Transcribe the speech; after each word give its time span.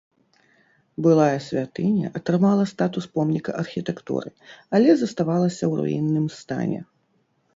Былая 1.05 1.35
святыня 1.47 2.07
атрымала 2.19 2.63
статус 2.71 3.05
помніка 3.17 3.51
архітэктуры, 3.63 4.29
але 4.77 4.89
заставалася 5.01 5.59
ў 5.59 5.73
руінным 5.83 6.25
стане. 6.39 6.79